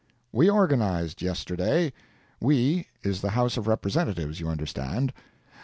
We 0.31 0.49
organized 0.49 1.21
yesterday. 1.21 1.93
"We" 2.39 2.87
is 3.03 3.21
the 3.21 3.29
House 3.29 3.55
of 3.55 3.67
Representatives, 3.67 4.39
you 4.39 4.47
understand. 4.47 5.13